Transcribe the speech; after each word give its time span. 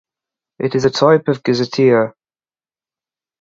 It 0.57 0.73
is 0.73 0.83
a 0.83 0.89
type 0.89 1.27
of 1.27 1.43
gazetteer. 1.43 2.15